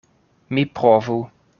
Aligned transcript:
Mi 0.57 0.63
provu. 0.79 1.21